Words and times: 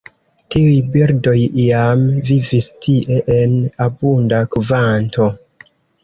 Tiuj 0.53 0.77
birdoj 0.93 1.33
iam 1.63 2.01
vivis 2.29 2.69
tie 2.85 3.17
en 3.33 3.53
abunda 3.85 4.39
kvanto. 4.55 5.29